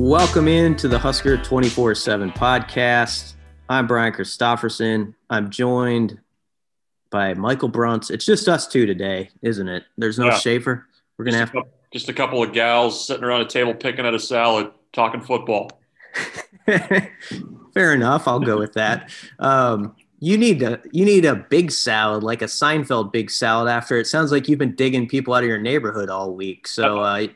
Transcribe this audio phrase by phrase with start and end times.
[0.00, 3.34] Welcome into the Husker 24 7 podcast.
[3.68, 5.16] I'm Brian Christopherson.
[5.28, 6.20] I'm joined
[7.10, 8.08] by Michael Bruntz.
[8.08, 9.82] It's just us two today, isn't it?
[9.98, 10.38] There's no Yeah.
[10.38, 10.86] Schaefer.
[11.18, 13.74] We're going to have a, cou- just a couple of gals sitting around a table
[13.74, 15.68] picking at a salad, talking football.
[17.74, 18.28] Fair enough.
[18.28, 19.10] I'll go with that.
[19.40, 23.68] Um, you need a you need a big salad, like a Seinfeld big salad.
[23.68, 26.68] After it sounds like you've been digging people out of your neighborhood all week.
[26.68, 27.26] So uh,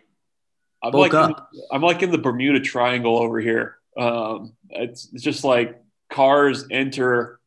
[0.82, 1.50] I'm Bulk like in, up.
[1.70, 3.76] I'm like in the Bermuda Triangle over here.
[3.96, 7.40] Um, it's, it's just like cars enter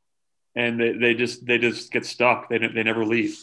[0.56, 2.50] and they, they just they just get stuck.
[2.50, 3.38] They they never leave.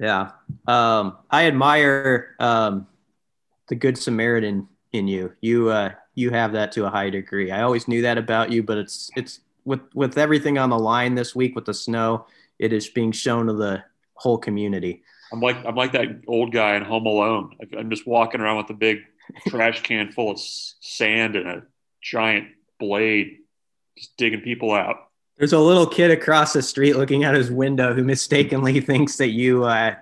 [0.00, 0.30] yeah,
[0.66, 2.86] um, I admire um,
[3.68, 5.32] the Good Samaritan in you.
[5.40, 7.50] You uh, you have that to a high degree.
[7.50, 11.14] I always knew that about you, but it's it's with with everything on the line
[11.14, 12.26] this week with the snow.
[12.58, 15.02] It is being shown to the whole community.
[15.32, 17.56] I'm like I'm like that old guy in Home Alone.
[17.76, 18.98] I'm just walking around with a big
[19.48, 21.62] trash can full of sand and a
[22.02, 23.38] giant blade,
[23.98, 25.08] just digging people out.
[25.38, 29.28] There's a little kid across the street looking out his window who mistakenly thinks that
[29.30, 29.94] you uh,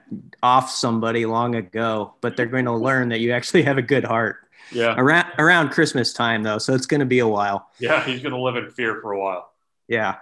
[0.43, 4.05] off somebody long ago, but they're going to learn that you actually have a good
[4.05, 4.37] heart.
[4.73, 7.69] Yeah, Around around Christmas time though, so it's going to be a while.
[7.79, 8.03] yeah.
[8.05, 9.51] He's gonna live in fear for a while.
[9.89, 10.17] Yeah.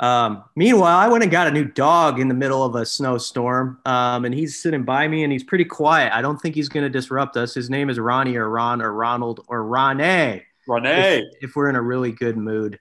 [0.00, 3.78] Um, meanwhile, I went and got a new dog in the middle of a snowstorm,
[3.84, 6.12] um, and he's sitting by me, and he's pretty quiet.
[6.14, 7.54] I don't think he's going to disrupt us.
[7.54, 10.42] His name is Ronnie or Ron or Ronald or Ronnie.
[10.66, 11.18] Renee.
[11.18, 12.78] if, if we're in a really good mood.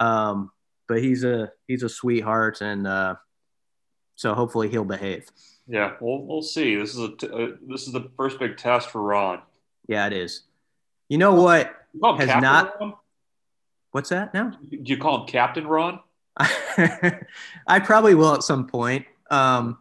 [0.00, 0.50] Um,
[0.88, 3.14] but he's a he's a sweetheart, and uh,
[4.16, 5.28] so hopefully he'll behave.
[5.68, 6.76] Yeah, we'll we'll see.
[6.76, 9.40] This is a t- uh, this is the first big test for Ron.
[9.88, 10.42] Yeah, it is.
[11.08, 11.74] You know what?
[11.92, 12.94] You Has Captain not- Ron?
[13.92, 14.52] What's that now?
[14.70, 16.00] Do you call him Captain Ron?
[16.38, 19.06] I probably will at some point.
[19.30, 19.78] Um,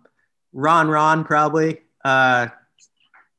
[0.53, 1.81] Ron Ron probably.
[2.03, 2.47] Uh,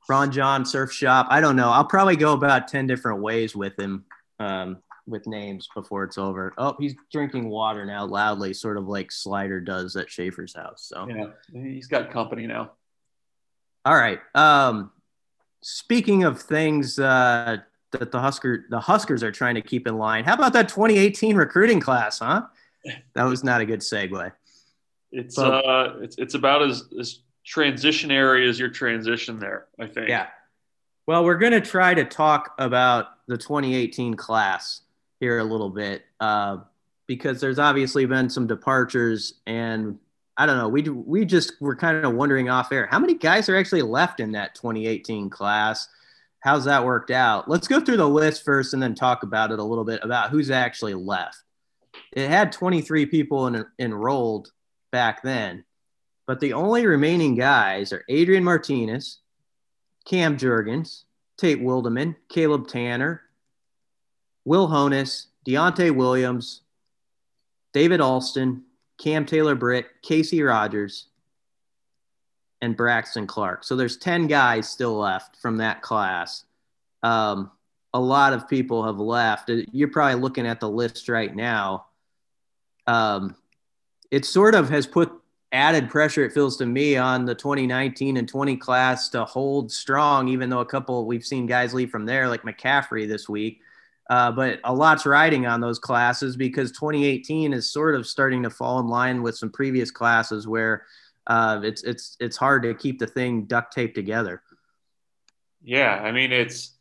[0.08, 1.26] Ron John Surf Shop.
[1.30, 1.70] I don't know.
[1.70, 4.04] I'll probably go about ten different ways with him.
[4.38, 6.52] Um, with names before it's over.
[6.58, 10.88] Oh, he's drinking water now loudly, sort of like Slider does at Schaefer's house.
[10.88, 12.72] So Yeah, he's got company now.
[13.84, 14.18] All right.
[14.34, 14.90] Um,
[15.62, 17.58] speaking of things uh,
[17.92, 21.36] that the Husker the Huskers are trying to keep in line, how about that 2018
[21.36, 22.18] recruiting class?
[22.18, 22.42] Huh?
[23.14, 24.32] That was not a good segue.
[25.12, 29.66] It's Well- uh, it's it's about as as transitionary as your transition there.
[29.78, 30.08] I think.
[30.08, 30.26] Yeah.
[31.06, 34.80] Well, we're going to try to talk about the 2018 class
[35.20, 36.58] here a little bit uh,
[37.06, 39.98] because there's obviously been some departures, and
[40.36, 40.68] I don't know.
[40.68, 44.20] We we just were kind of wondering off air how many guys are actually left
[44.20, 45.88] in that 2018 class.
[46.40, 47.48] How's that worked out?
[47.48, 50.30] Let's go through the list first, and then talk about it a little bit about
[50.30, 51.38] who's actually left.
[52.12, 54.52] It had 23 people en- enrolled
[54.92, 55.64] back then,
[56.26, 59.18] but the only remaining guys are Adrian Martinez,
[60.04, 61.04] Cam Jurgens,
[61.36, 63.20] Tate Wildeman, Caleb Tannor,
[64.44, 66.62] Will Honas, Deontai Williams,
[67.72, 68.62] David Alston,
[68.98, 71.08] Cam Taylor Britt, Casey Rogers,
[72.62, 73.64] and Braxton Clark.
[73.64, 76.44] So there's 10 guys still left from that class.
[77.02, 77.50] Um,
[77.92, 79.50] a lot of people have left.
[79.72, 81.85] You're probably looking at the list right now.
[82.86, 83.36] Um,
[84.10, 85.12] it sort of has put
[85.52, 90.28] added pressure, it feels to me, on the 2019 and 20 class to hold strong,
[90.28, 93.60] even though a couple we've seen guys leave from there, like McCaffrey this week.
[94.08, 98.50] Uh, but a lot's riding on those classes because 2018 is sort of starting to
[98.50, 100.84] fall in line with some previous classes where
[101.26, 104.42] uh, it's it's it's hard to keep the thing duct taped together.
[105.64, 106.75] Yeah, I mean it's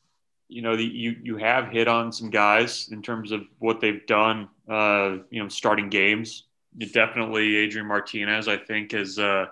[0.48, 4.06] you know the, you you have hit on some guys in terms of what they've
[4.06, 4.50] done.
[4.70, 6.44] Uh, you know, starting games.
[6.78, 8.48] Definitely Adrian Martinez.
[8.48, 9.46] I think is uh,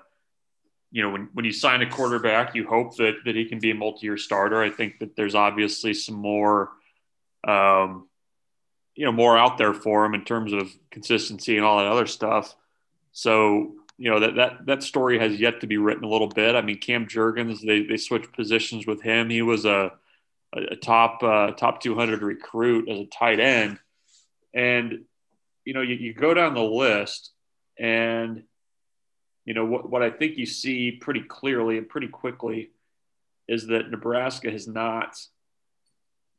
[0.91, 3.71] you know when when you sign a quarterback, you hope that that he can be
[3.71, 4.61] a multi-year starter.
[4.61, 6.69] I think that there's obviously some more.
[7.45, 8.07] Um,
[8.95, 12.05] you know, more out there for him in terms of consistency and all that other
[12.05, 12.55] stuff.
[13.11, 16.55] So, you know, that that that story has yet to be written a little bit.
[16.55, 19.29] I mean, Cam Jurgens, they they switched positions with him.
[19.29, 19.93] He was a
[20.53, 23.79] a, a top uh, top 200 recruit as a tight end,
[24.53, 25.05] and
[25.65, 27.31] you know, you, you go down the list,
[27.79, 28.43] and
[29.45, 32.71] you know what what I think you see pretty clearly and pretty quickly
[33.47, 35.17] is that Nebraska has not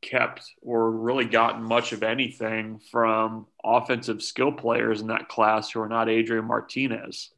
[0.00, 5.80] kept or really gotten much of anything from offensive skill players in that class who
[5.80, 7.32] are not Adrian Martinez.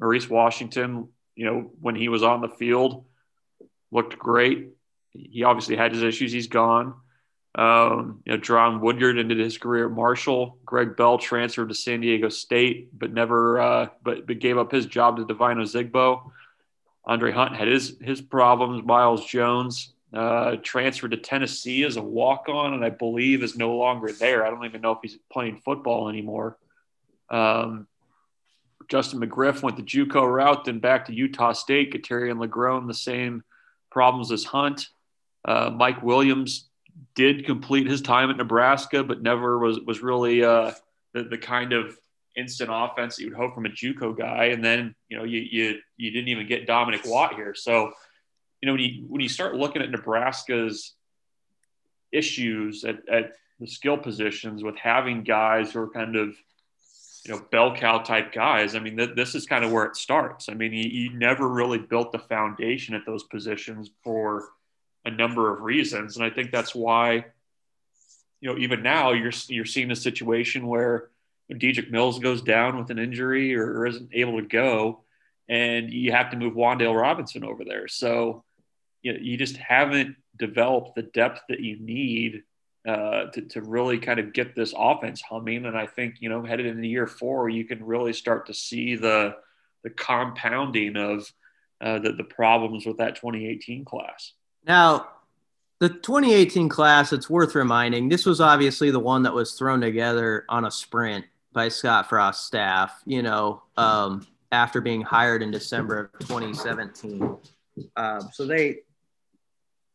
[0.00, 3.04] Maurice Washington, you know, when he was on the field,
[3.90, 4.70] looked great.
[5.18, 6.32] He obviously had his issues.
[6.32, 6.94] He's gone.
[7.54, 10.58] Um, you know, John Woodyard ended his career at Marshall.
[10.64, 14.86] Greg Bell transferred to San Diego State, but never, uh, but, but gave up his
[14.86, 16.30] job to Devine Ozigbo.
[17.04, 18.84] Andre Hunt had his his problems.
[18.84, 23.76] Miles Jones uh, transferred to Tennessee as a walk on, and I believe is no
[23.76, 24.46] longer there.
[24.46, 26.58] I don't even know if he's playing football anymore.
[27.30, 27.86] Um,
[28.88, 31.92] Justin McGriff went the JUCO route, then back to Utah State.
[31.92, 33.42] Katerian Legrone, the same
[33.90, 34.88] problems as Hunt.
[35.48, 36.68] Uh, Mike Williams
[37.14, 40.72] did complete his time at Nebraska, but never was was really uh,
[41.14, 41.96] the, the kind of
[42.36, 44.46] instant offense that you would hope from a JUCO guy.
[44.46, 47.92] And then you know you you you didn't even get Dominic Watt here, so
[48.60, 50.92] you know when you when you start looking at Nebraska's
[52.12, 56.36] issues at, at the skill positions with having guys who are kind of
[57.24, 59.94] you know bell cow type guys i mean th- this is kind of where it
[59.94, 64.48] starts i mean you, you never really built the foundation at those positions for
[65.08, 67.24] a number of reasons and i think that's why
[68.40, 71.10] you know even now you're you're seeing a situation where
[71.50, 75.00] Dedrick Mills goes down with an injury or, or isn't able to go,
[75.48, 77.88] and you have to move Wan'Dale Robinson over there.
[77.88, 78.44] So
[79.02, 82.42] you, know, you just haven't developed the depth that you need
[82.86, 85.66] uh, to, to really kind of get this offense humming.
[85.66, 88.96] And I think, you know, headed into year four, you can really start to see
[88.96, 89.36] the,
[89.82, 91.32] the compounding of
[91.80, 94.32] uh, the, the problems with that 2018 class.
[94.68, 95.08] Now,
[95.80, 100.44] the 2018 class, it's worth reminding, this was obviously the one that was thrown together
[100.48, 106.10] on a sprint by Scott Frost's staff, you know, um, after being hired in December
[106.12, 107.36] of 2017.
[107.96, 108.80] Um, so they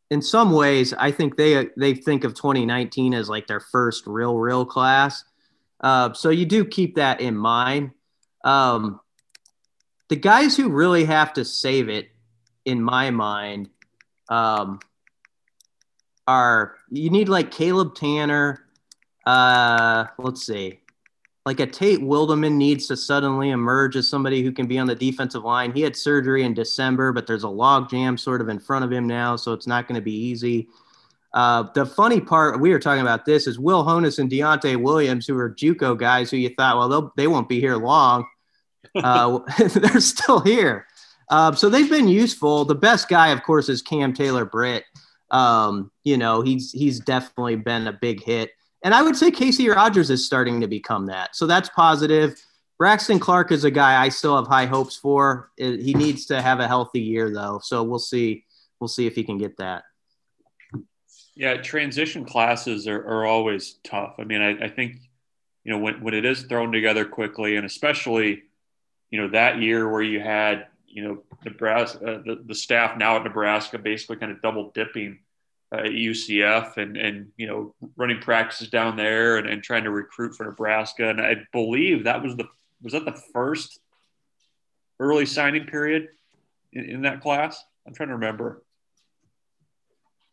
[0.10, 4.38] in some ways, I think they they think of 2019 as like their first real
[4.38, 5.24] real class.
[5.80, 7.92] Uh, so you do keep that in mind.
[8.44, 9.00] Um,
[10.10, 12.10] the guys who really have to save it,
[12.66, 13.69] in my mind,
[14.33, 14.80] um,
[16.27, 18.59] are you need like Caleb Tannor.
[19.25, 20.80] Uh, let's see
[21.45, 24.95] like a Tate Wildeman needs to suddenly emerge as somebody who can be on the
[24.95, 25.74] defensive line.
[25.74, 28.91] He had surgery in December, but there's a log jam sort of in front of
[28.91, 30.69] him now, so it's not going to be easy.
[31.33, 35.27] Uh, the funny part, we were talking about this, is Will Honas and Deontai Williams,
[35.27, 38.25] who are JUCO guys who you thought, well, they won't be here long.
[38.95, 40.85] Uh, they're still here.
[41.30, 42.66] Uh, so they've been useful.
[42.66, 44.84] The best guy, of course, is Cam Taylor Britt.
[45.31, 48.52] Um, you know, he's he's definitely been a big hit.
[48.84, 51.36] And I would say Casey Rogers is starting to become that.
[51.36, 52.36] So that's positive.
[52.78, 55.52] Braxton Clark is a guy I still have high hopes for.
[55.58, 57.60] He needs to have a healthy year though.
[57.64, 58.46] So we'll see.
[58.80, 59.84] We'll see if he can get that.
[61.36, 64.16] Yeah, transition classes are, are always tough.
[64.19, 64.98] I mean, I, I think,
[65.64, 68.44] you know, when, when it is thrown together quickly and especially,
[69.10, 73.16] you know, that year where you had, you know, Nebraska, uh, the, the staff now
[73.16, 75.19] at Nebraska basically kind of double dipping
[75.72, 80.36] uh, UCF and and you know running practices down there and, and trying to recruit
[80.36, 81.10] for Nebraska.
[81.10, 82.45] And I believe that was the
[82.84, 83.80] was that the first
[85.00, 86.10] early signing period
[86.74, 87.63] in, in that class.
[87.88, 88.63] I'm trying to remember.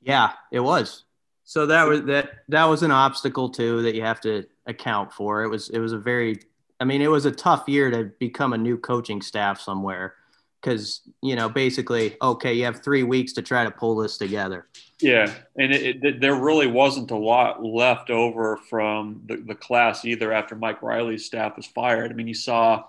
[0.02, 1.04] Yeah, it was.
[1.44, 5.42] So that was that that was an obstacle too that you have to account for.
[5.42, 6.38] It was it was a very
[6.78, 10.16] I mean it was a tough year to become a new coaching staff somewhere
[10.60, 14.66] because you know basically okay you have three weeks to try to pull this together.
[15.00, 20.04] Yeah and it, it, there really wasn't a lot left over from the, the class
[20.04, 22.10] either after mike riley's staff was fired.
[22.10, 22.84] I mean you saw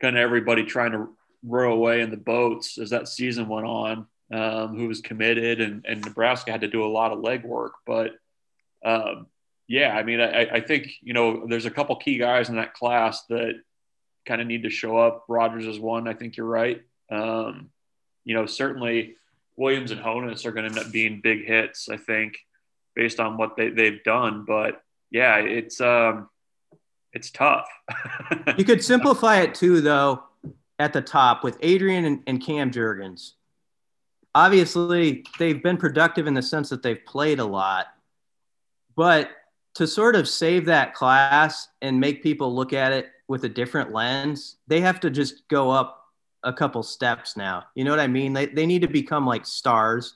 [0.00, 1.08] kind of everybody trying to
[1.44, 5.84] row away in the boats as that season went on um, who was committed and,
[5.86, 8.12] and nebraska had to do a lot of legwork but
[8.84, 9.26] um,
[9.68, 12.74] yeah i mean I, I think you know there's a couple key guys in that
[12.74, 13.60] class that
[14.26, 15.26] kind of need to show up.
[15.28, 17.70] Rogers is one i think you're right um,
[18.24, 19.16] you know, certainly
[19.56, 22.38] Williams and Honas are going to end up being big hits, I think,
[22.94, 24.44] based on what they, they've done.
[24.46, 26.28] But yeah, it's um,
[27.12, 27.68] it's tough.
[28.58, 30.24] you could simplify it too, though,
[30.78, 33.32] at the top with Adrian and, and Cam Jurgens.
[34.34, 37.86] Obviously, they've been productive in the sense that they've played a lot,
[38.96, 39.30] but
[39.74, 43.92] to sort of save that class and make people look at it with a different
[43.92, 46.03] lens, they have to just go up
[46.44, 47.64] a couple steps now.
[47.74, 48.32] You know what I mean?
[48.32, 50.14] They, they need to become like stars.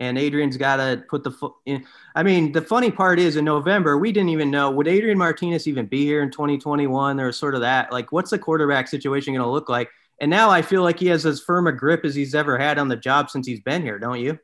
[0.00, 1.84] And Adrian's got to put the foot in.
[2.14, 5.68] I mean, the funny part is in November, we didn't even know would Adrian Martinez
[5.68, 7.16] even be here in 2021?
[7.16, 7.92] There was sort of that.
[7.92, 9.90] Like, what's the quarterback situation going to look like?
[10.20, 12.78] And now I feel like he has as firm a grip as he's ever had
[12.78, 14.38] on the job since he's been here, don't you?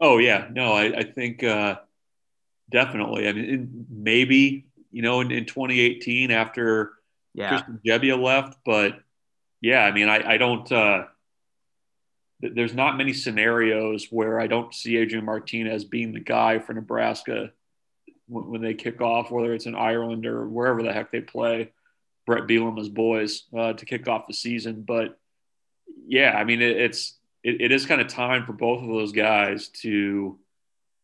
[0.00, 0.48] Oh, yeah.
[0.50, 1.76] No, I, I think uh,
[2.70, 3.28] definitely.
[3.28, 6.92] I mean, maybe, you know, in, in 2018 after
[7.34, 7.48] yeah.
[7.50, 9.00] Christian Gebbia left, but
[9.62, 10.70] yeah, I mean, I, I don't.
[10.70, 11.04] Uh,
[12.40, 17.52] there's not many scenarios where I don't see Adrian Martinez being the guy for Nebraska
[18.26, 21.70] when, when they kick off, whether it's in Ireland or wherever the heck they play.
[22.26, 25.18] Bret Bielema's boys uh, to kick off the season, but
[26.06, 29.12] yeah, I mean, it, it's it, it is kind of time for both of those
[29.12, 30.38] guys to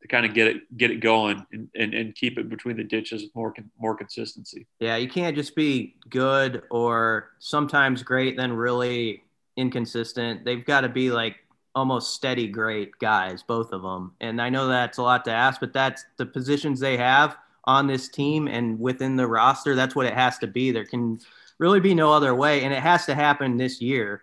[0.03, 2.85] to kind of get it get it going and, and, and keep it between the
[2.85, 4.67] ditches with more more consistency.
[4.81, 9.25] Yeah, you can't just be good or sometimes great then really
[9.57, 10.45] inconsistent.
[10.45, 11.37] They've got to be like
[11.75, 14.13] almost steady great guys, both of them.
[14.21, 17.87] And I know that's a lot to ask, but that's the positions they have on
[17.87, 19.75] this team and within the roster.
[19.75, 20.71] That's what it has to be.
[20.71, 21.21] There can
[21.59, 24.23] really be no other way, and it has to happen this year.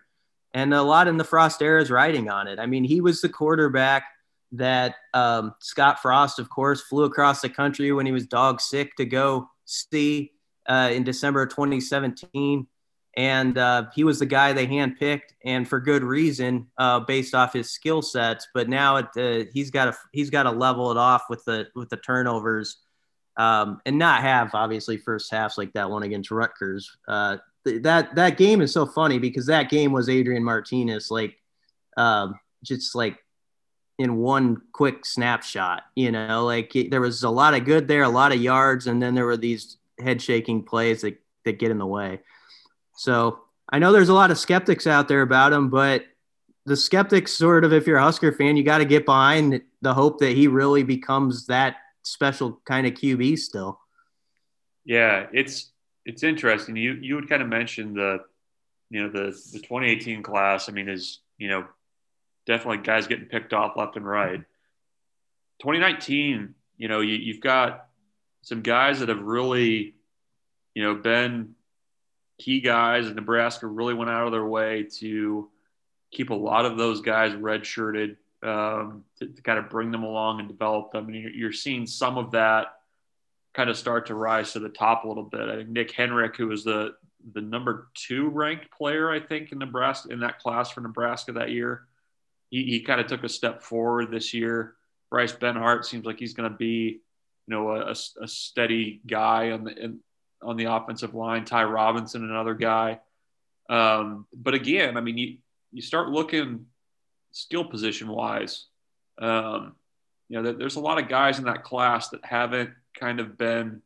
[0.53, 2.59] And a lot in the Frost era is riding on it.
[2.59, 4.05] I mean, he was the quarterback
[4.51, 8.95] that um, Scott Frost, of course, flew across the country when he was dog sick
[8.97, 10.31] to go see
[10.67, 12.67] uh, in December of 2017.
[13.17, 17.53] And uh, he was the guy they handpicked, and for good reason, uh, based off
[17.53, 18.47] his skill sets.
[18.53, 21.67] But now it, uh, he's got to he's got to level it off with the
[21.75, 22.75] with the turnovers,
[23.37, 26.97] um, and not have obviously first halves like that one against Rutgers.
[27.07, 31.37] Uh, th- that that game is so funny because that game was Adrian Martinez like
[31.95, 33.17] um, just like
[33.97, 35.83] in one quick snapshot.
[35.95, 39.01] You know, like there was a lot of good there, a lot of yards, and
[39.01, 42.21] then there were these head shaking plays that, that get in the way.
[42.95, 46.05] So I know there's a lot of skeptics out there about him, but
[46.65, 49.93] the skeptics sort of, if you're a Husker fan, you got to get behind the
[49.93, 53.79] hope that he really becomes that special kind of QB still.
[54.83, 55.71] Yeah, it's
[56.05, 56.75] it's interesting.
[56.75, 58.19] You you would kind of mention the
[58.89, 60.69] you know the the 2018 class.
[60.69, 61.65] I mean, is you know
[62.45, 64.39] definitely guys getting picked off left and right.
[65.61, 67.87] 2019, you know, you, you've got
[68.41, 69.95] some guys that have really,
[70.73, 71.55] you know, been
[72.37, 75.49] key guys, and Nebraska really went out of their way to
[76.11, 80.39] keep a lot of those guys redshirted um, to, to, kind of bring them along
[80.39, 81.07] and develop them.
[81.07, 82.67] And you're, seeing some of that
[83.53, 85.49] kind of start to rise to the top a little bit.
[85.49, 86.95] I think Nick Henrich, who was the
[87.33, 91.49] the number two ranked player, I think, in Nebraska in that class for Nebraska that
[91.49, 91.87] year,
[92.49, 94.75] he, he kind of took a step forward this year.
[95.09, 97.01] Bryce Benhart seems like he's going to be,
[97.47, 99.99] you know, a, a, steady guy on the in,
[100.41, 101.45] on the offensive line.
[101.45, 102.99] Ty Robinson, another guy.
[103.69, 105.37] Um, but again, I mean, you
[105.71, 106.65] you start looking
[107.31, 108.65] skill position wise.
[109.17, 109.75] Um,
[110.29, 113.81] you know, there's a lot of guys in that class that haven't kind of been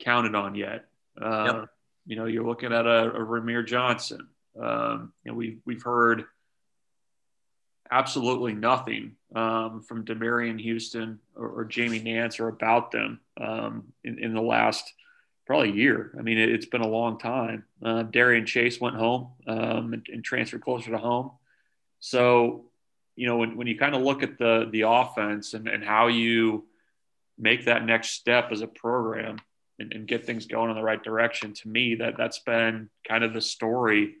[0.00, 0.86] counted on yet.
[1.20, 1.68] Uh, yep.
[2.06, 4.28] You know, you're looking at a, a Rahmir Johnson.
[4.60, 6.24] Um, and we've we've heard
[7.90, 14.18] absolutely nothing um, from Demariyon Houston or, or, Jamie Nance or about them um, in,
[14.18, 14.92] in, the last
[15.46, 16.12] probably year.
[16.18, 17.64] I mean, it, has been a long time.
[17.82, 21.32] Uh, Darian Chase went home um, and, and, transferred closer to home.
[22.00, 22.66] So,
[23.14, 26.06] you know, when, when you kind of look at the the offense and, and how
[26.08, 26.66] you
[27.38, 29.38] make that next step as a program
[29.78, 33.24] and, and get things going in the right direction, to me, that that's been kind
[33.24, 34.14] of the story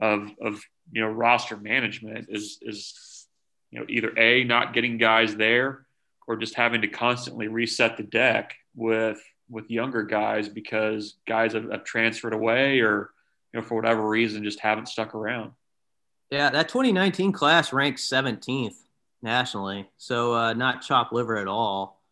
[0.00, 0.60] of of
[0.92, 3.26] you know roster management is is
[3.70, 5.86] you know either a not getting guys there
[6.26, 11.70] or just having to constantly reset the deck with with younger guys because guys have,
[11.70, 13.10] have transferred away or
[13.52, 15.52] you know for whatever reason just haven't stuck around.
[16.30, 18.74] Yeah, that 2019 class ranks 17th
[19.22, 22.02] nationally, so uh, not chop liver at all.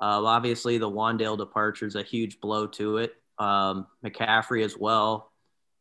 [0.00, 3.14] Uh, obviously, the Wan'Dale departure is a huge blow to it.
[3.38, 5.27] Um, McCaffrey as well.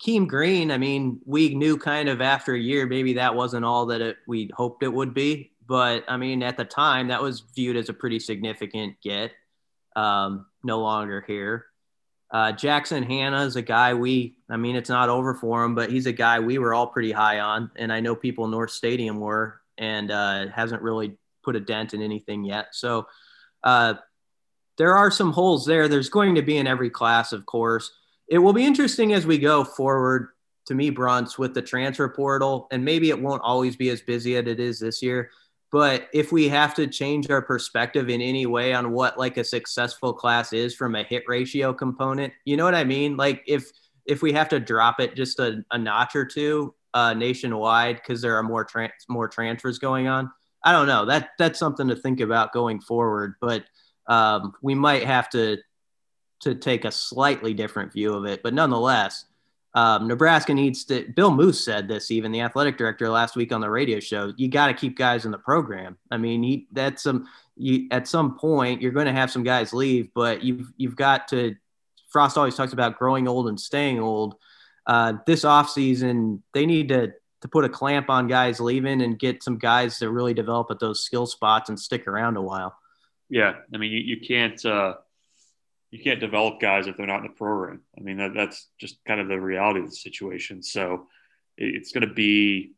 [0.04, 3.88] Keem Green, I mean, we knew kind of after a year maybe that wasn't all
[3.88, 5.52] that it, we hoped it would be.
[5.66, 9.32] But I mean, at the time, that was viewed as a pretty significant get.
[9.96, 11.66] Um, no longer here.
[12.30, 15.90] Uh, Jackson Hannah is a guy we, I mean, it's not over for him, but
[15.90, 17.72] he's a guy we were all pretty high on.
[17.76, 21.94] And I know people in North Stadium were, and uh, hasn't really put a dent
[21.94, 22.68] in anything yet.
[22.74, 23.08] So
[23.64, 23.96] uh,
[24.78, 25.88] there are some holes there.
[25.88, 27.92] There's going to be in every class, of course
[28.28, 30.30] it will be interesting as we go forward
[30.68, 34.36] to me, Bruns, with the transfer portal, and maybe it won't always be as busy
[34.36, 35.30] as it is this year.
[35.72, 39.44] But if we have to change our perspective in any way on what like a
[39.44, 43.18] successful class is from a hit ratio component, you know what I mean?
[43.18, 43.70] Like if
[44.06, 48.22] if we have to drop it just a, a notch or two uh, nationwide because
[48.22, 50.32] there are more trans- more transfers going on,
[50.64, 51.06] I don't know.
[51.06, 53.36] That that's something to think about going forward.
[53.42, 53.66] But
[54.08, 55.58] um, we might have to
[56.42, 58.44] to take a slightly different view of it.
[58.44, 59.26] But nonetheless,
[59.74, 61.08] um, Nebraska needs to.
[61.16, 64.34] Bill Moos said this, even the athletic director last week on the radio show.
[64.36, 65.98] You got to keep guys in the program.
[66.10, 67.28] I mean, that's some.
[67.56, 71.28] You, at some point, you're going to have some guys leave, but you've you've got
[71.30, 71.56] to.
[72.10, 74.36] Frost always talks about growing old and staying old.
[74.88, 79.44] Uh, this offseason, they need to to put a clamp on guys leaving and get
[79.44, 82.76] some guys to really develop at those skill spots and stick around a while.
[83.30, 84.66] Yeah, I mean, you, you can't.
[84.66, 84.96] Uh
[85.92, 87.82] you can't develop guys if they're not in the program.
[87.98, 90.62] I mean, that, that's just kind of the reality of the situation.
[90.62, 91.08] So
[91.58, 92.74] it's going to be,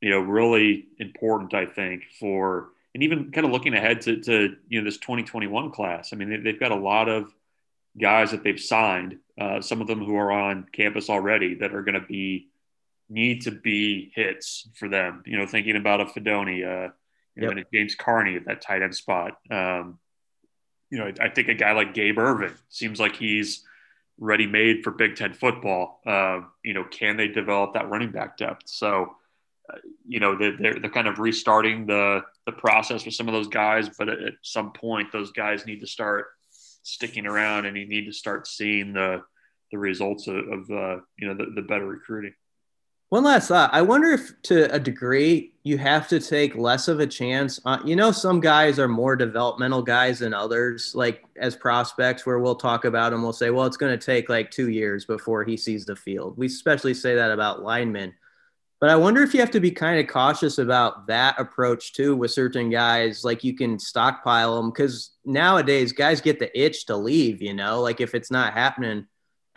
[0.00, 4.56] you know, really important, I think, for and even kind of looking ahead to, to
[4.68, 6.12] you know this 2021 class.
[6.12, 7.32] I mean, they, have got a lot of
[8.00, 9.18] guys that they've signed.
[9.38, 12.48] Uh, some of them who are on campus already that are going to be
[13.08, 15.22] need to be hits for them.
[15.26, 16.92] You know, thinking about a Fidone, uh,
[17.36, 19.38] you know, and a James Carnie at that tight end spot.
[19.50, 19.98] Um,
[20.90, 23.64] you know, I, think a guy like Gabe Ervin seems like he's
[24.18, 26.00] ready made for Big Ten football.
[26.06, 28.62] Uh, you know, can they develop that running back depth?
[28.66, 29.14] So,
[29.72, 33.34] uh, you know, they're, they're, they're, kind of restarting the, the process with some of
[33.34, 36.26] those guys, but at, at some point, those guys need to start
[36.82, 39.22] sticking around and you need to start seeing the,
[39.70, 42.32] the results of, of uh, you know, the, the better recruiting.
[43.10, 43.70] One last thought.
[43.72, 47.58] I wonder if, to a degree, you have to take less of a chance.
[47.82, 52.54] You know, some guys are more developmental guys than others, like as prospects, where we'll
[52.54, 53.22] talk about them.
[53.22, 56.36] We'll say, well, it's going to take like two years before he sees the field.
[56.36, 58.12] We especially say that about linemen.
[58.78, 62.14] But I wonder if you have to be kind of cautious about that approach too
[62.14, 63.24] with certain guys.
[63.24, 67.80] Like you can stockpile them because nowadays guys get the itch to leave, you know,
[67.80, 69.06] like if it's not happening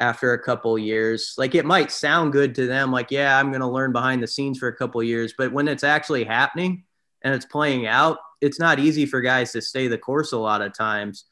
[0.01, 1.35] after a couple years.
[1.37, 4.27] Like it might sound good to them, like, yeah, I'm going to learn behind the
[4.27, 5.33] scenes for a couple years.
[5.37, 6.83] But when it's actually happening
[7.21, 10.63] and it's playing out, it's not easy for guys to stay the course a lot
[10.63, 11.25] of times.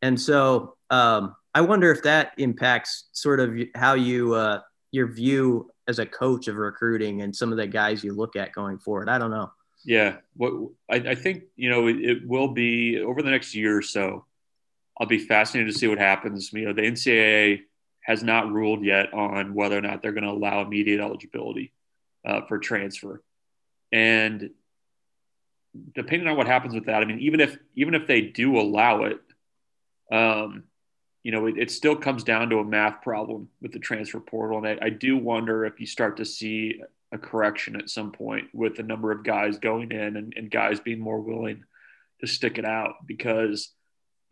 [0.00, 5.70] And so um, I wonder if that impacts sort of how you, uh, your view
[5.86, 9.10] as a coach of recruiting and some of the guys you look at going forward.
[9.10, 9.52] I don't know.
[9.84, 10.16] Yeah.
[10.34, 13.82] What I, I think, you know, it, it will be over the next year or
[13.82, 14.24] so.
[14.98, 16.50] I'll be fascinated to see what happens.
[16.54, 17.64] You know, the NCAA
[18.04, 21.72] has not ruled yet on whether or not they're going to allow immediate eligibility
[22.24, 23.22] uh, for transfer.
[23.90, 24.50] And
[25.94, 29.04] depending on what happens with that, I mean, even if even if they do allow
[29.04, 29.20] it,
[30.12, 30.64] um,
[31.22, 34.58] you know, it, it, still comes down to a math problem with the transfer portal.
[34.58, 38.48] And I, I do wonder if you start to see a correction at some point
[38.52, 41.64] with the number of guys going in and, and guys being more willing
[42.20, 43.70] to stick it out because–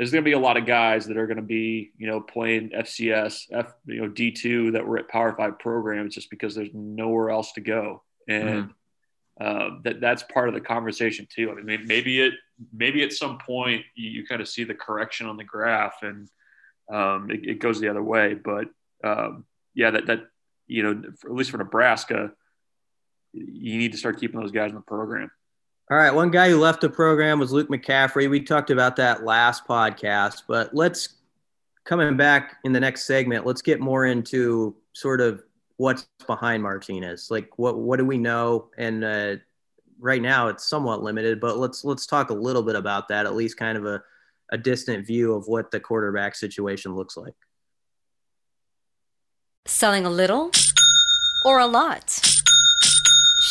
[0.02, 2.20] there's going to be a lot of guys that are going to be, you know,
[2.20, 6.74] playing FCS, F, you know, D2 that were at Power Five programs just because there's
[6.74, 8.02] nowhere else to go.
[8.28, 9.46] And mm-hmm.
[9.46, 11.52] uh, that that's part of the conversation too.
[11.52, 12.34] I mean, maybe it,
[12.72, 16.28] maybe at some point you, you kind of see the correction on the graph and
[16.92, 18.34] um, it, it, goes the other way.
[18.34, 18.70] But
[19.04, 20.24] um, yeah, that, that,
[20.66, 22.32] you know, for, at least for Nebraska,
[23.32, 25.30] you need to start keeping those guys in the program.
[25.90, 26.14] All right.
[26.14, 28.30] One guy who left the program was Luke McCaffrey.
[28.30, 31.16] We talked about that last podcast, but let's
[31.84, 35.42] coming back in the next segment, let's get more into sort of
[35.76, 37.28] what's behind Martinez.
[37.30, 38.70] Like what what do we know?
[38.78, 39.36] And uh,
[39.98, 43.34] right now it's somewhat limited, but let's let's talk a little bit about that, at
[43.34, 44.02] least kind of a,
[44.50, 47.34] a distant view of what the quarterback situation looks like.
[49.66, 50.50] Selling a little
[51.44, 52.31] or a lot?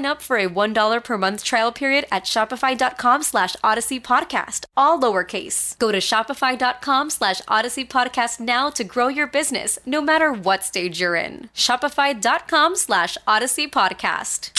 [0.00, 4.98] Sign up for a $1 per month trial period at shopify.com slash odyssey podcast, all
[4.98, 5.78] lowercase.
[5.78, 11.00] Go to shopify.com slash odyssey podcast now to grow your business, no matter what stage
[11.00, 11.50] you're in.
[11.54, 14.50] Shopify.com slash odyssey podcast.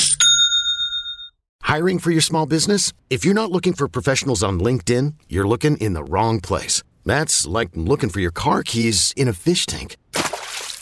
[1.63, 2.93] Hiring for your small business?
[3.10, 6.84] If you're not looking for professionals on LinkedIn, you're looking in the wrong place.
[7.04, 9.95] That's like looking for your car keys in a fish tank.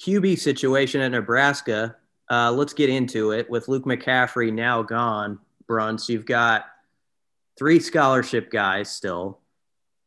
[0.00, 1.96] QB situation at Nebraska.
[2.30, 3.48] uh, let's get into it.
[3.48, 6.64] With Luke McCaffrey now gone, Bruns, you've got
[7.58, 9.40] three scholarship guys still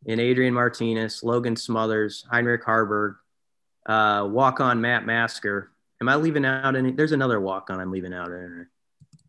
[0.06, 3.16] in Adrian Martinez, Logan Smothers, Heinrich Haarberg,
[3.86, 5.72] uh, walk on Matt Masker.
[6.02, 6.92] Am I leaving out any?
[6.92, 8.68] There's another walk on I'm leaving out in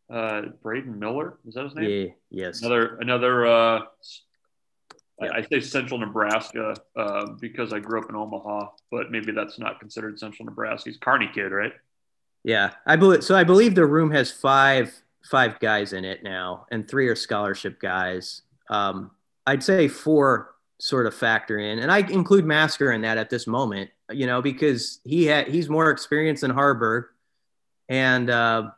[0.08, 1.90] Uh, Braden Miller is that his name?
[1.90, 2.62] Yeah, yes.
[2.62, 3.46] Another another.
[3.46, 3.80] Uh,
[5.20, 9.58] I, I say Central Nebraska uh, because I grew up in Omaha, but maybe that's
[9.58, 10.90] not considered Central Nebraska.
[10.90, 11.72] He's Kearney kid, right?
[12.42, 13.36] Yeah, I believe so.
[13.36, 14.92] I believe the room has five
[15.24, 18.42] five guys in it now, and three are scholarship guys.
[18.70, 19.10] Um,
[19.46, 23.46] I'd say four sort of factor in, and I include Masker in that at this
[23.46, 27.04] moment, you know, because he had he's more experienced than Haarberg,
[27.90, 28.70] and uh,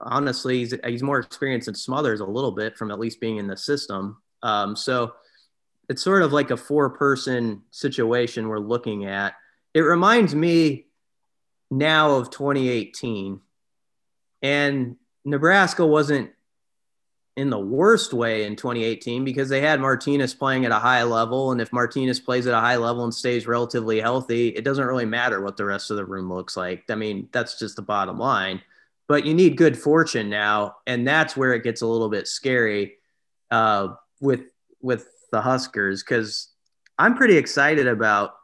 [0.00, 3.46] honestly, he's, he's more experienced than Smothers a little bit from at least being in
[3.46, 4.18] the system.
[4.42, 5.14] Um, so
[5.90, 9.34] it's sort of like a four person situation we're looking at.
[9.74, 10.86] It reminds me
[11.68, 13.40] now of 2018,
[14.40, 16.30] and Nebraska wasn't
[17.36, 21.50] in the worst way in 2018 because they had Martinez playing at a high level.
[21.50, 25.06] And if Martinez plays at a high level and stays relatively healthy, it doesn't really
[25.06, 26.84] matter what the rest of the room looks like.
[26.88, 28.62] I mean, that's just the bottom line.
[29.08, 32.98] But you need good fortune now, and that's where it gets a little bit scary
[33.50, 36.48] uh, with with the Huskers because
[36.98, 38.34] I'm pretty excited about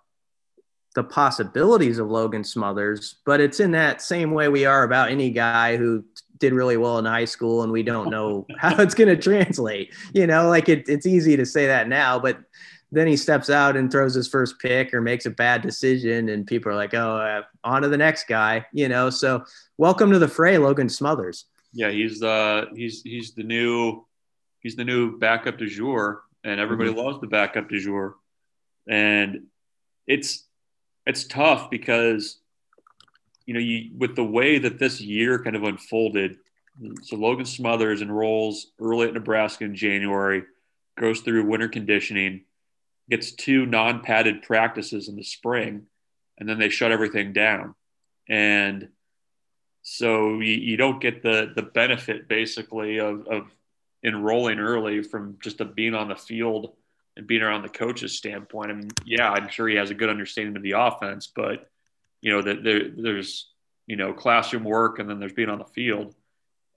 [0.95, 5.31] the possibilities of Logan Smothers, but it's in that same way we are about any
[5.31, 6.05] guy who
[6.39, 9.95] did really well in high school and we don't know how it's going to translate.
[10.15, 12.39] You know, like it, it's easy to say that now, but
[12.93, 16.47] then he steps out and throws his first pick or makes a bad decision, and
[16.47, 19.45] people are like, "Oh, uh, on to the next guy." You know, so
[19.77, 21.47] welcome to the fray, Logan Smothers.
[21.73, 24.07] Yeah, he's uh he's he's the new
[24.61, 27.01] he's the new backup du jour, and everybody mm-hmm.
[27.01, 28.15] loves the backup du jour,
[28.89, 29.43] and
[30.07, 30.47] it's
[31.05, 32.39] it's tough because
[33.47, 36.37] you know, you with the way that this year kind of unfolded.
[37.03, 40.43] So Logan Smothers enrolls early at Nebraska in January,
[40.99, 42.45] goes through winter conditioning,
[43.09, 45.87] gets two non-padded practices in the spring,
[46.39, 47.75] and then they shut everything down.
[48.29, 48.89] And
[49.83, 53.56] so you, you don't get the the benefit basically of, of
[54.07, 56.75] enrolling early from just a being on the field
[57.17, 58.71] and being around the coach's standpoint.
[58.71, 61.69] I mean, yeah, I'm sure he has a good understanding of the offense, but
[62.21, 63.51] you know that there, there's
[63.87, 66.15] you know classroom work and then there's being on the field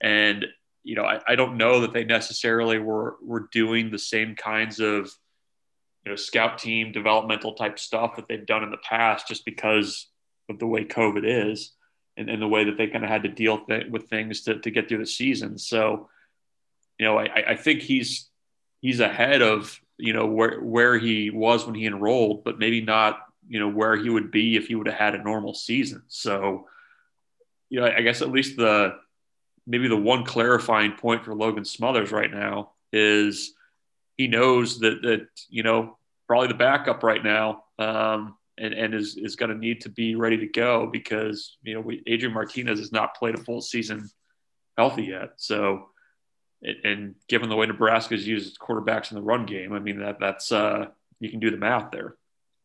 [0.00, 0.46] and
[0.84, 4.80] you know I, I don't know that they necessarily were were doing the same kinds
[4.80, 5.10] of
[6.04, 10.06] you know scout team developmental type stuff that they've done in the past just because
[10.48, 11.72] of the way covid is
[12.16, 14.58] and, and the way that they kind of had to deal th- with things to,
[14.60, 16.08] to get through the season so
[17.00, 18.28] you know I, I think he's
[18.80, 23.20] he's ahead of you know where where he was when he enrolled but maybe not
[23.50, 26.02] you know where he would be if he would have had a normal season.
[26.06, 26.68] So,
[27.68, 28.94] you know, I guess at least the
[29.66, 33.52] maybe the one clarifying point for Logan Smothers right now is
[34.16, 39.16] he knows that that you know probably the backup right now um, and and is
[39.16, 42.78] is going to need to be ready to go because you know we, Adrian Martinez
[42.78, 44.08] has not played a full season
[44.78, 45.32] healthy yet.
[45.36, 45.89] So.
[46.62, 50.52] And given the way Nebraska's used quarterbacks in the run game, I mean that that's
[50.52, 50.86] uh,
[51.18, 52.16] you can do the math there.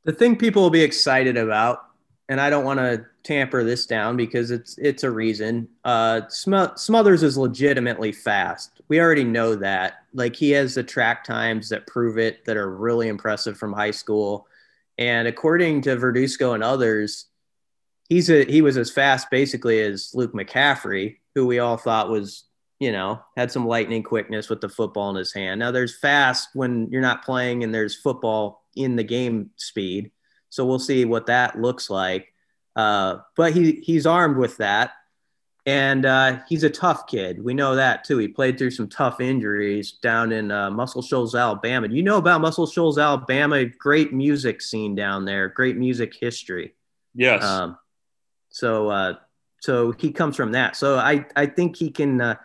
[0.04, 1.88] The thing people will be excited about,
[2.28, 5.68] and I don't want to tamper this down because it's it's a reason.
[5.84, 8.82] Uh, Smothers is legitimately fast.
[8.88, 10.04] We already know that.
[10.14, 13.92] Like he has the track times that prove it that are really impressive from high
[13.92, 14.48] school.
[14.98, 17.26] And according to Verduzco and others,
[18.10, 22.44] he's a he was as fast basically as Luke McCaffrey, who we all thought was
[22.80, 25.60] you know had some lightning quickness with the football in his hand.
[25.60, 30.12] Now there's fast when you're not playing, and there's football in the game speed.
[30.50, 32.34] So we'll see what that looks like.
[32.76, 34.92] Uh, but he he's armed with that,
[35.66, 37.44] and uh, he's a tough kid.
[37.44, 38.18] We know that too.
[38.18, 41.88] He played through some tough injuries down in uh, Muscle Shoals, Alabama.
[41.88, 43.66] You know about Muscle Shoals, Alabama?
[43.66, 45.48] Great music scene down there.
[45.48, 46.74] Great music history.
[47.14, 47.44] Yes.
[47.44, 47.78] Um,
[48.50, 49.14] so uh,
[49.62, 50.76] so he comes from that.
[50.76, 52.38] So I I think he can.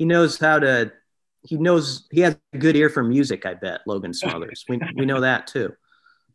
[0.00, 0.92] He knows how to
[1.42, 3.44] he knows he has a good ear for music.
[3.44, 4.64] I bet Logan Smothers.
[4.66, 5.74] we we know that too.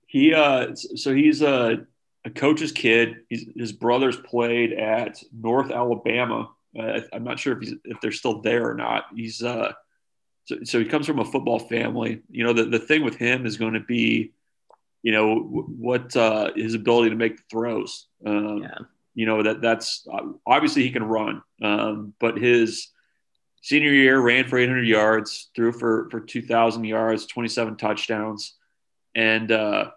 [0.06, 1.80] He uh, so he's a,
[2.26, 3.22] a coach's kid.
[3.28, 6.52] He's, his brothers played at North Alabama.
[6.80, 9.06] Uh, I'm not sure if he's if they're still there or not.
[9.16, 9.72] He's uh,
[10.44, 12.22] so, so he comes from a football family.
[12.30, 14.32] You know, the the thing with him is going to be,
[15.02, 18.06] you know, what uh, his ability to make the throws.
[18.24, 18.78] Um, yeah.
[19.16, 20.08] You know that that's
[20.46, 22.92] obviously he can run, um, but his
[23.66, 28.54] Senior year, ran for 800 yards, threw for for 2,000 yards, 27 touchdowns,
[29.16, 29.90] and uh,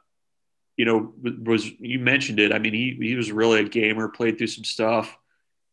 [0.78, 1.12] you know
[1.44, 2.50] was you mentioned it.
[2.50, 5.14] I mean, he he was really a gamer, played through some stuff,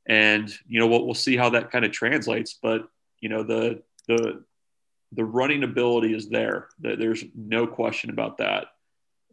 [0.06, 2.60] and you know we'll, we'll see how that kind of translates.
[2.62, 2.86] But
[3.22, 4.44] you know the the
[5.14, 6.68] the running ability is there.
[6.80, 8.66] There's no question about that.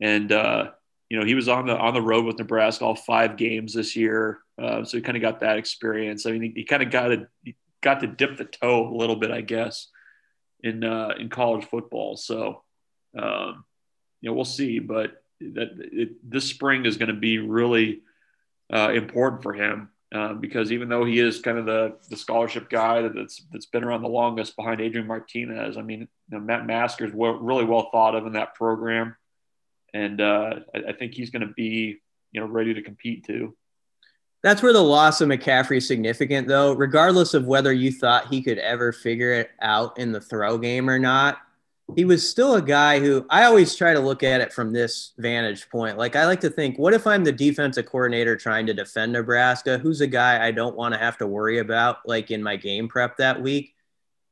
[0.01, 0.71] And uh,
[1.11, 3.97] you know he was on the on the road with Nebraska all five games this
[3.97, 6.27] year, uh, so he kind of got that experience.
[6.27, 7.27] I mean, he, he kind of got to
[7.83, 9.89] got to dip the toe a little bit, I guess,
[10.63, 12.17] in uh, in college football.
[12.17, 12.63] So
[13.19, 13.65] um,
[14.21, 18.03] you know we'll see, but that it, this spring is going to be really
[18.73, 22.69] uh, important for him uh, because even though he is kind of the, the scholarship
[22.69, 26.67] guy that's that's been around the longest behind Adrian Martinez, I mean, you know, Matt
[26.67, 29.17] Masker is well, really well thought of in that program,
[29.95, 33.57] and uh, I, I, think he's going to be you know ready to compete too.
[34.43, 36.73] That's where the loss of McCaffrey is significant, though.
[36.73, 40.91] Regardless of whether you thought he could ever figure it out in the throw game
[40.91, 41.39] or not,
[41.95, 45.13] he was still a guy who I always try to look at it from this
[45.19, 45.99] vantage point.
[45.99, 49.79] Like I like to think, what if I'm the defensive coordinator trying to defend Nebraska?
[49.79, 52.89] Who's a guy I don't want to have to worry about, like in my game
[52.89, 53.75] prep that week?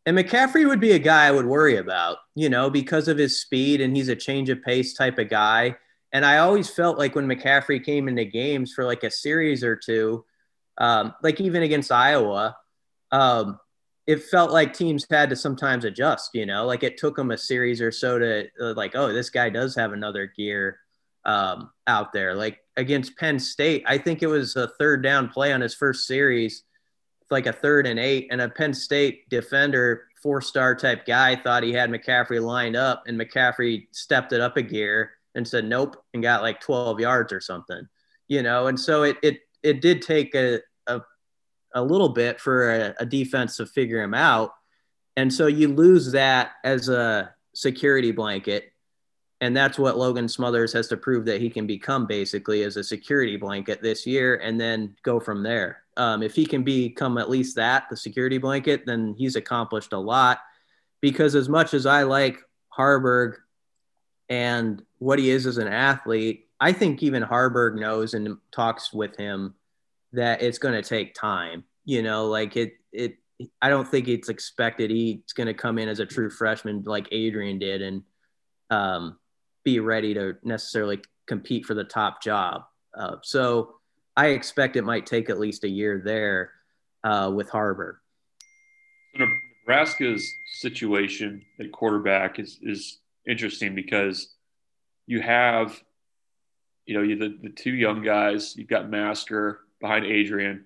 [0.07, 3.40] And McCaffrey would be a guy I would worry about, you know, because of his
[3.40, 5.77] speed and he's a change of pace type of guy.
[6.12, 9.77] And I always felt like when McCaffrey came into games for like a series or
[9.77, 10.25] two,
[10.79, 12.57] um, like even against Iowa,
[13.12, 13.59] um,
[14.07, 17.38] it felt like teams had to sometimes adjust, you know, like it took them a
[17.38, 20.81] series or so to uh, like, oh, this guy does have another gear
[21.25, 22.35] um, out there.
[22.35, 26.09] Like against Penn State, I think it was a third down play on his first
[26.09, 26.64] series,
[27.31, 31.62] like a third and eight, and a Penn State defender, four star type guy, thought
[31.62, 35.97] he had McCaffrey lined up, and McCaffrey stepped it up a gear and said nope
[36.14, 37.87] and got like 12 yards or something,
[38.29, 41.01] you know, and so it it it did take a, a
[41.75, 44.53] a little bit for a, a defense to figure him out.
[45.16, 48.73] And so you lose that as a security blanket.
[49.40, 52.85] And that's what Logan Smothers has to prove that he can become basically as a
[52.85, 55.83] security blanket this year and then go from there.
[55.97, 59.99] Um, if he can become at least that, the security blanket, then he's accomplished a
[59.99, 60.40] lot.
[61.01, 62.38] Because as much as I like
[62.77, 63.37] Haarberg
[64.31, 69.16] and what he is as an athlete, I think even Haarberg knows and talks with
[69.16, 69.55] him
[70.12, 71.64] that it's going to take time.
[71.85, 73.16] You know, like it, it,
[73.61, 77.09] I don't think it's expected he's going to come in as a true freshman like
[77.11, 78.03] Adrian did and
[78.71, 79.19] um,
[79.64, 82.62] be ready to necessarily compete for the top job.
[82.95, 83.75] Uh, so
[84.16, 86.53] I expect it might take at least a year there
[87.03, 87.95] uh, with Haarberg.
[89.16, 90.25] Nebraska's
[90.61, 94.35] situation at quarterback is is interesting because
[95.07, 95.81] you have,
[96.87, 98.57] you know, you the, the two young guys.
[98.57, 100.65] You've got Masker, behind Adrian.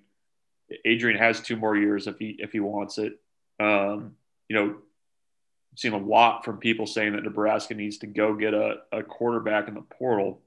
[0.83, 3.19] Adrian has two more years if he if he wants it.
[3.59, 4.15] Um,
[4.49, 4.75] you know,
[5.75, 9.67] seen a lot from people saying that Nebraska needs to go get a, a quarterback
[9.67, 10.41] in the portal.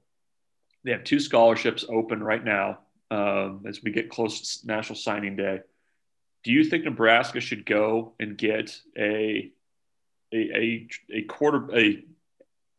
[0.83, 2.79] They have two scholarships open right now
[3.11, 5.61] um, as we get close to National Signing Day.
[6.43, 9.51] Do you think Nebraska should go and get a
[10.33, 12.03] a a, a quarter a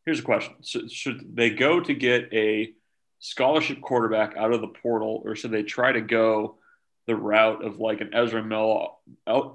[0.04, 0.54] here's a question.
[0.62, 2.72] So should they go to get a
[3.18, 6.56] scholarship quarterback out of the portal, or should they try to go
[7.06, 8.88] the route of like an Ezra Miller,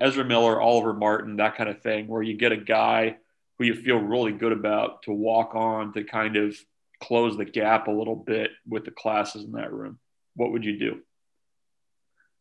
[0.02, 3.18] Ezra Miller, Oliver Martin, that kind of thing, where you get a guy
[3.58, 6.56] who you feel really good about to walk on to kind of
[7.02, 9.98] close the gap a little bit with the classes in that room?
[10.36, 11.02] What would you do?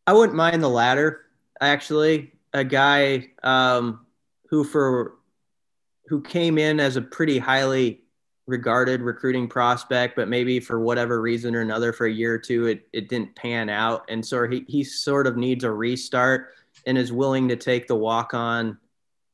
[0.05, 1.21] I wouldn't mind the latter,
[1.59, 2.33] actually.
[2.53, 4.05] A guy um,
[4.49, 5.15] who for
[6.07, 8.01] who came in as a pretty highly
[8.47, 12.67] regarded recruiting prospect, but maybe for whatever reason or another, for a year or two,
[12.67, 14.05] it, it didn't pan out.
[14.07, 16.53] And so he, he sort of needs a restart
[16.85, 18.77] and is willing to take the walk on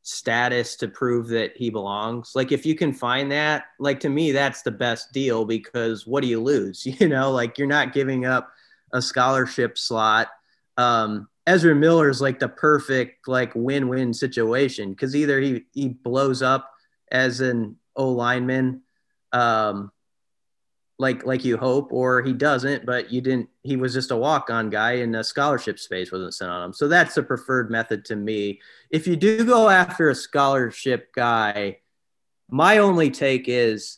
[0.04, 2.32] status to prove that he belongs.
[2.36, 6.22] Like, if you can find that, like to me, that's the best deal because what
[6.22, 6.86] do you lose?
[7.00, 8.52] You know, like you're not giving up
[8.94, 10.30] a scholarship slot.
[10.78, 16.42] Um, Ezra Miller is like the perfect like win-win situation because either he he blows
[16.42, 16.72] up
[17.12, 18.82] as an O lineman
[19.32, 19.92] um,
[21.02, 23.50] like like you hope, or he doesn't, but you didn't.
[23.64, 26.74] He was just a walk on guy, and the scholarship space wasn't sent on him.
[26.74, 28.62] So that's the preferred method to me.
[28.92, 31.80] If you do go after a scholarship guy,
[32.50, 33.98] my only take is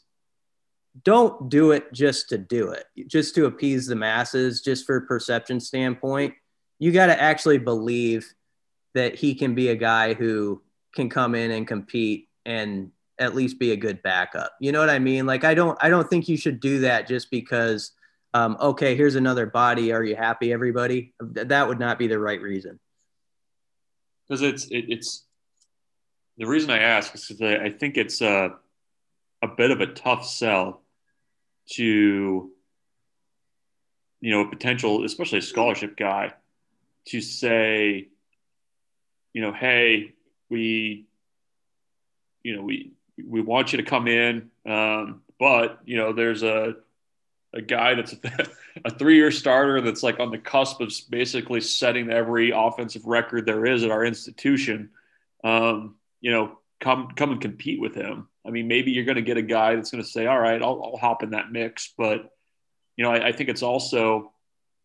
[1.03, 5.59] don't do it just to do it, just to appease the masses, just for perception
[5.59, 6.33] standpoint.
[6.79, 8.33] You got to actually believe
[8.93, 10.61] that he can be a guy who
[10.93, 14.53] can come in and compete and at least be a good backup.
[14.59, 15.25] You know what I mean?
[15.25, 17.91] Like I don't I don't think you should do that just because
[18.35, 19.91] um, okay, here's another body.
[19.91, 21.13] Are you happy, everybody?
[21.19, 22.79] That would not be the right reason.
[24.27, 25.25] Because it's it, it's
[26.37, 28.55] the reason I ask is because I, I think it's a
[29.41, 30.81] a bit of a tough sell
[31.71, 32.51] to
[34.21, 36.33] you know a potential, especially a scholarship guy,
[37.05, 38.07] to say,
[39.33, 40.13] you know, hey,
[40.49, 41.07] we,
[42.43, 42.91] you know, we
[43.25, 46.75] we want you to come in, um, but you know, there's a
[47.53, 48.15] a guy that's
[48.85, 53.45] a three year starter that's like on the cusp of basically setting every offensive record
[53.45, 54.89] there is at our institution.
[55.43, 58.27] Um, you know, come come and compete with him.
[58.45, 60.61] I mean, maybe you're going to get a guy that's going to say, "All right,
[60.61, 62.29] I'll, I'll hop in that mix," but
[62.97, 64.32] you know, I, I think it's also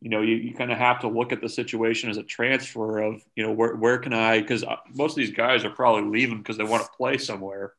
[0.00, 2.98] you know, you, you kind of have to look at the situation as a transfer
[2.98, 6.08] of, you know, where, where can I, because uh, most of these guys are probably
[6.08, 7.72] leaving because they want to play somewhere.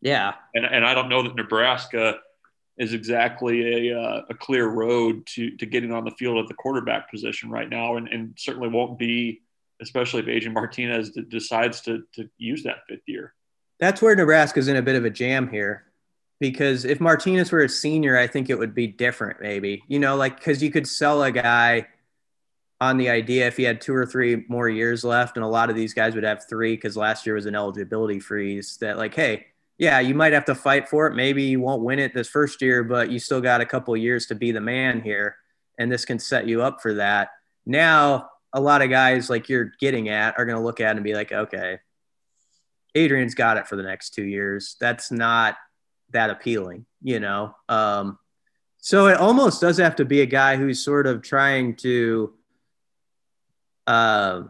[0.00, 0.34] Yeah.
[0.54, 2.18] And, and I don't know that Nebraska
[2.78, 6.54] is exactly a, uh, a clear road to, to getting on the field at the
[6.54, 7.96] quarterback position right now.
[7.96, 9.42] And, and certainly won't be,
[9.80, 13.34] especially if Adrian Martinez decides to, to use that fifth year.
[13.80, 15.85] That's where Nebraska's in a bit of a jam here
[16.38, 19.82] because if Martinez were a senior, I think it would be different, maybe.
[19.88, 21.88] You know, like because you could sell a guy
[22.80, 25.70] on the idea if he had two or three more years left, and a lot
[25.70, 28.76] of these guys would have three because last year was an eligibility freeze.
[28.78, 29.46] That like, hey,
[29.78, 31.14] yeah, you might have to fight for it.
[31.14, 34.26] Maybe you won't win it this first year, but you still got a couple years
[34.26, 35.36] to be the man here,
[35.78, 37.30] and this can set you up for that.
[37.64, 40.96] Now, a lot of guys like you're getting at are going to look at it
[40.96, 41.78] and be like, okay,
[42.94, 44.76] Adrian's got it for the next two years.
[44.80, 45.56] That's not
[46.10, 47.54] that appealing, you know?
[47.68, 48.18] Um,
[48.78, 52.34] so it almost does have to be a guy who's sort of trying to,
[53.86, 54.42] uh,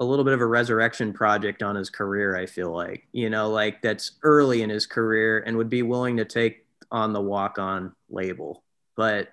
[0.00, 3.50] a little bit of a resurrection project on his career, I feel like, you know,
[3.50, 7.58] like that's early in his career and would be willing to take on the walk
[7.58, 8.64] on label.
[8.96, 9.28] But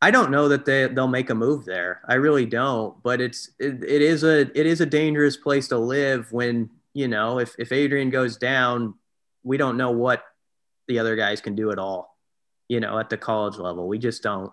[0.00, 2.00] I don't know that they, they'll make a move there.
[2.08, 3.00] I really don't.
[3.02, 7.08] But it's it, it is a it is a dangerous place to live when you
[7.08, 8.94] know if if Adrian goes down,
[9.42, 10.22] we don't know what
[10.88, 12.16] the other guys can do it all,
[12.68, 13.86] you know, at the college level.
[13.86, 14.52] We just don't.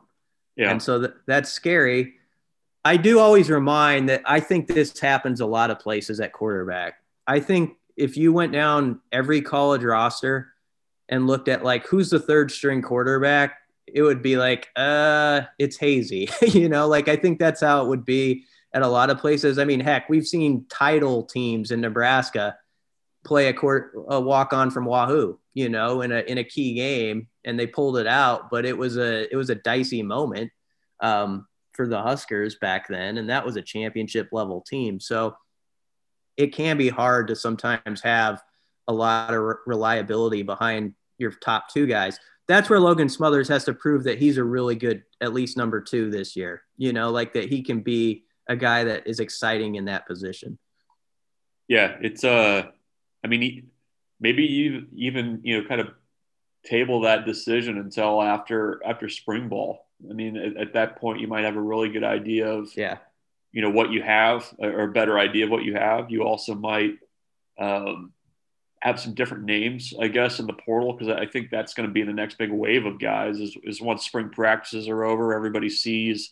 [0.55, 0.71] Yeah.
[0.71, 2.15] And so th- that's scary.
[2.83, 6.95] I do always remind that I think this happens a lot of places at quarterback.
[7.25, 10.53] I think if you went down every college roster
[11.09, 15.77] and looked at like who's the third string quarterback, it would be like, uh, it's
[15.77, 16.29] hazy.
[16.41, 19.57] you know, like I think that's how it would be at a lot of places.
[19.57, 22.57] I mean, heck, we've seen title teams in Nebraska
[23.25, 26.75] play a court a walk on from Wahoo, you know, in a in a key
[26.75, 28.49] game, and they pulled it out.
[28.49, 30.51] But it was a it was a dicey moment
[31.01, 34.99] um, for the Huskers back then, and that was a championship level team.
[34.99, 35.35] So
[36.37, 38.41] it can be hard to sometimes have
[38.87, 42.19] a lot of re- reliability behind your top two guys.
[42.47, 45.81] That's where Logan Smothers has to prove that he's a really good, at least number
[45.81, 46.61] two this year.
[46.77, 50.59] You know, like that he can be a guy that is exciting in that position.
[51.67, 52.67] Yeah, it's uh
[53.25, 53.71] I mean,
[54.19, 55.89] maybe you even you know kind of
[56.63, 59.87] table that decision until after after spring ball.
[60.07, 62.99] I mean, at, at, that point, you might have a really good idea of yeah,
[63.51, 66.11] you know what you have or a better idea of what you have.
[66.11, 66.99] You also might
[67.59, 68.13] um,
[68.81, 71.93] have some different names, I guess, in the portal because I think that's going to
[71.93, 73.39] be the next big wave of guys.
[73.39, 76.31] Is, is once spring practices are over, everybody sees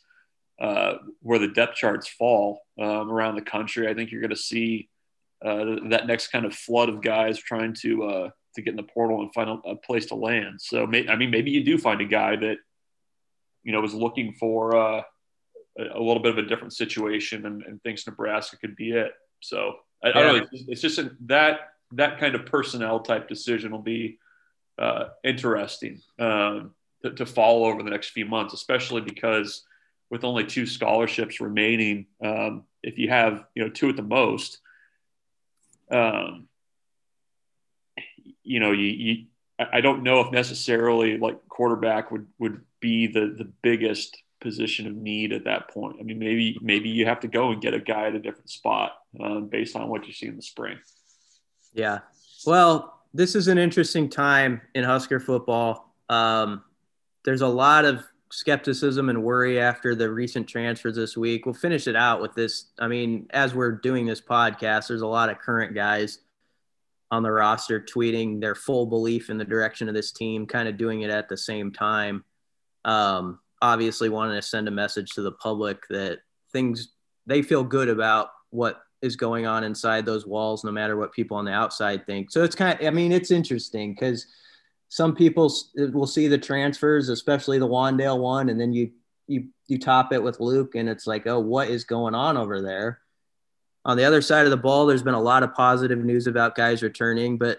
[0.61, 3.89] uh, where the depth charts fall um, around the country.
[3.89, 4.89] I think you're going to see
[5.43, 8.83] uh, that next kind of flood of guys trying to uh, to get in the
[8.83, 10.61] portal and find a, a place to land.
[10.61, 12.57] So, may, I mean, maybe you do find a guy that
[13.63, 15.01] you know is looking for uh,
[15.77, 19.11] a, a, little bit of a different situation and, and, thinks Nebraska could be it.
[19.41, 20.13] So, I, yeah.
[20.15, 20.47] I don't know.
[20.51, 24.19] It's, it's just that that kind of personnel type decision will be
[24.79, 26.71] uh, interesting um,
[27.03, 29.63] to, to follow over the next few months, especially because
[30.09, 34.59] with only two scholarships remaining, um, if you have you know two at the most
[35.93, 36.47] um,
[38.43, 39.25] you know, you, you,
[39.59, 44.95] I don't know if necessarily like quarterback would, would be the, the biggest position of
[44.95, 45.97] need at that point.
[45.99, 48.49] I mean, maybe, maybe you have to go and get a guy at a different
[48.49, 48.93] spot
[49.23, 50.77] um, based on what you see in the spring.
[51.73, 51.99] Yeah.
[52.45, 55.95] Well, this is an interesting time in Husker football.
[56.09, 56.63] Um,
[57.23, 58.03] there's a lot of
[58.33, 61.45] skepticism and worry after the recent transfers this week.
[61.45, 62.65] We'll finish it out with this.
[62.79, 66.19] I mean, as we're doing this podcast, there's a lot of current guys
[67.11, 70.77] on the roster tweeting their full belief in the direction of this team, kind of
[70.77, 72.25] doing it at the same time.
[72.85, 76.19] Um, obviously, wanting to send a message to the public that
[76.51, 76.93] things
[77.27, 81.37] they feel good about what is going on inside those walls, no matter what people
[81.37, 82.31] on the outside think.
[82.31, 84.25] So it's kind of, I mean, it's interesting because–
[84.93, 88.91] some people will see the transfers, especially the Wan'Dale one, and then you
[89.25, 92.61] you you top it with Luke, and it's like, oh, what is going on over
[92.61, 92.99] there?
[93.85, 96.53] On the other side of the ball, there's been a lot of positive news about
[96.53, 97.57] guys returning, but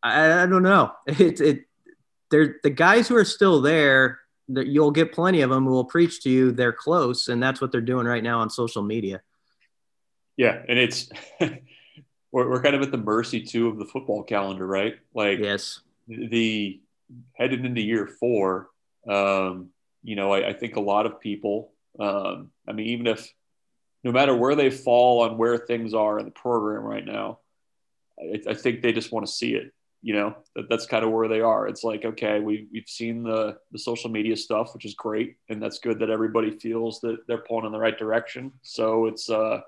[0.00, 0.92] I, I don't know.
[1.08, 1.64] It it
[2.30, 5.84] they're the guys who are still there that you'll get plenty of them who will
[5.84, 9.22] preach to you they're close, and that's what they're doing right now on social media.
[10.36, 11.08] Yeah, and it's
[11.40, 14.94] we're, we're kind of at the mercy too of the football calendar, right?
[15.14, 16.80] Like yes, the
[17.34, 18.68] headed into year four.
[19.08, 19.70] Um,
[20.02, 21.72] you know, I, I, think a lot of people.
[21.98, 23.30] Um, I mean, even if
[24.02, 27.40] no matter where they fall on where things are in the program right now,
[28.18, 29.72] I, I think they just want to see it
[30.04, 33.22] you know that, that's kind of where they are it's like okay we, we've seen
[33.22, 37.16] the the social media stuff which is great and that's good that everybody feels that
[37.26, 39.60] they're pulling in the right direction so it's uh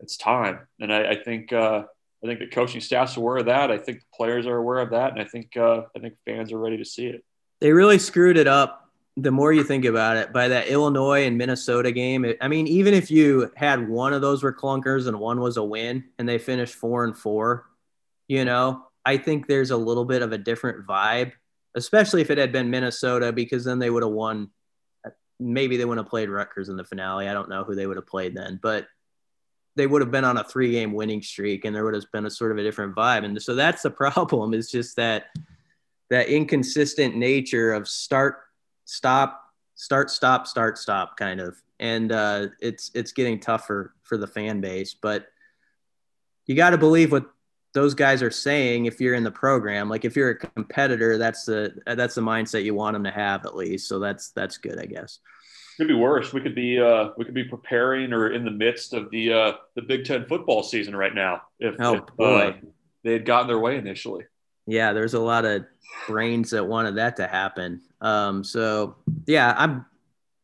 [0.00, 1.84] it's time and i, I think uh
[2.24, 4.90] i think the coaching staff's aware of that i think the players are aware of
[4.90, 7.24] that and i think uh i think fans are ready to see it
[7.60, 8.80] they really screwed it up
[9.16, 12.66] the more you think about it by that illinois and minnesota game it, i mean
[12.66, 16.28] even if you had one of those were clunkers and one was a win and
[16.28, 17.66] they finished four and four
[18.26, 21.32] you know I think there's a little bit of a different vibe,
[21.74, 24.50] especially if it had been Minnesota, because then they would have won.
[25.40, 27.28] Maybe they wouldn't have played Rutgers in the finale.
[27.28, 28.86] I don't know who they would have played then, but
[29.76, 32.26] they would have been on a three game winning streak and there would have been
[32.26, 33.24] a sort of a different vibe.
[33.24, 35.26] And so that's the problem is just that
[36.10, 38.40] that inconsistent nature of start,
[38.84, 39.42] stop,
[39.74, 41.56] start, stop, start, stop kind of.
[41.80, 45.26] And uh, it's it's getting tougher for the fan base, but
[46.46, 47.26] you got to believe what
[47.72, 51.44] those guys are saying if you're in the program like if you're a competitor that's
[51.44, 54.78] the that's the mindset you want them to have at least so that's that's good
[54.78, 55.18] i guess
[55.76, 58.92] could be worse we could be uh we could be preparing or in the midst
[58.92, 62.48] of the uh the big ten football season right now if, oh, if boy.
[62.48, 62.52] Uh,
[63.02, 64.24] they had gotten their way initially
[64.66, 65.64] yeah there's a lot of
[66.06, 68.96] brains that wanted that to happen um so
[69.26, 69.84] yeah i'm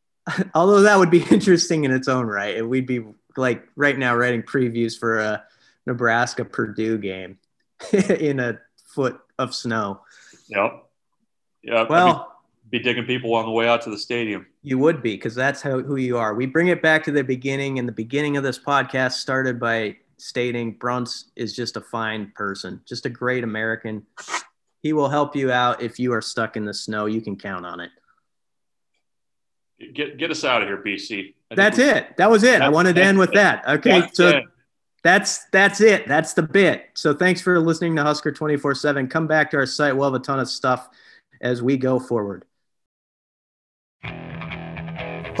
[0.53, 3.03] although that would be interesting in its own right and we'd be
[3.37, 5.43] like right now writing previews for a
[5.85, 7.37] Nebraska Purdue game
[7.91, 10.01] in a foot of snow.
[10.49, 10.85] Yep.
[11.63, 11.85] Yeah.
[11.89, 12.40] Well, be,
[12.71, 14.47] be, digging people on the way out to the stadium.
[14.63, 16.33] You would be because that's how who you are.
[16.33, 19.97] We bring it back to the beginning, and the beginning of this podcast started by
[20.17, 24.05] stating Bruntz is just a fine person, just a great American.
[24.81, 27.05] He will help you out if you are stuck in the snow.
[27.05, 27.91] You can count on it.
[29.93, 31.33] Get get us out of here, BC.
[31.55, 32.15] That's it.
[32.17, 32.61] That was it.
[32.61, 33.67] I wanted to end with that.
[33.67, 34.29] Okay, so.
[34.29, 34.43] It
[35.03, 36.07] that's that's it.
[36.07, 36.89] That's the bit.
[36.93, 39.09] So thanks for listening to Husker 24/7.
[39.09, 39.95] Come back to our site.
[39.95, 40.89] We'll have a ton of stuff
[41.41, 42.45] as we go forward.